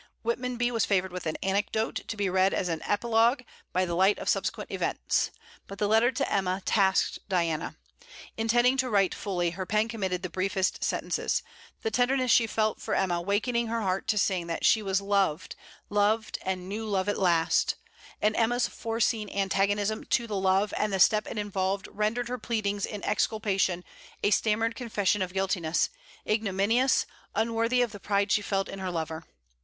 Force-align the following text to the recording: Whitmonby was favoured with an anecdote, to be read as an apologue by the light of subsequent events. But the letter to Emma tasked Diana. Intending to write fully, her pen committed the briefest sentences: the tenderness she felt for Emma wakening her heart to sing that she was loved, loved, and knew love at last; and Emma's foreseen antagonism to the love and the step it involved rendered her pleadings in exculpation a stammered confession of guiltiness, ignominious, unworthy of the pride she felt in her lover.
Whitmonby 0.25 0.71
was 0.71 0.83
favoured 0.83 1.11
with 1.11 1.27
an 1.27 1.37
anecdote, 1.43 2.01
to 2.07 2.17
be 2.17 2.27
read 2.27 2.55
as 2.55 2.69
an 2.69 2.81
apologue 2.87 3.43
by 3.71 3.85
the 3.85 3.93
light 3.93 4.17
of 4.17 4.27
subsequent 4.29 4.71
events. 4.71 5.29
But 5.67 5.77
the 5.77 5.87
letter 5.87 6.11
to 6.11 6.33
Emma 6.33 6.63
tasked 6.65 7.19
Diana. 7.29 7.75
Intending 8.35 8.77
to 8.77 8.89
write 8.89 9.13
fully, 9.13 9.51
her 9.51 9.67
pen 9.67 9.87
committed 9.87 10.23
the 10.23 10.29
briefest 10.31 10.83
sentences: 10.83 11.43
the 11.83 11.91
tenderness 11.91 12.31
she 12.31 12.47
felt 12.47 12.81
for 12.81 12.95
Emma 12.95 13.21
wakening 13.21 13.67
her 13.67 13.83
heart 13.83 14.07
to 14.07 14.17
sing 14.17 14.47
that 14.47 14.65
she 14.65 14.81
was 14.81 15.01
loved, 15.01 15.55
loved, 15.87 16.39
and 16.41 16.67
knew 16.67 16.87
love 16.87 17.07
at 17.07 17.19
last; 17.19 17.75
and 18.23 18.35
Emma's 18.35 18.67
foreseen 18.67 19.29
antagonism 19.29 20.03
to 20.05 20.25
the 20.25 20.35
love 20.35 20.73
and 20.77 20.91
the 20.91 20.99
step 20.99 21.27
it 21.29 21.37
involved 21.37 21.87
rendered 21.91 22.27
her 22.27 22.39
pleadings 22.39 22.87
in 22.87 23.05
exculpation 23.05 23.83
a 24.23 24.31
stammered 24.31 24.73
confession 24.73 25.21
of 25.21 25.31
guiltiness, 25.31 25.91
ignominious, 26.27 27.05
unworthy 27.35 27.83
of 27.83 27.91
the 27.91 27.99
pride 27.99 28.31
she 28.31 28.41
felt 28.41 28.67
in 28.67 28.79
her 28.79 28.89
lover. 28.89 29.25